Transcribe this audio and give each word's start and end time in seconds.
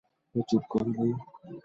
চুপ 0.49 0.63
করো, 0.71 0.89
রেই। 0.95 1.11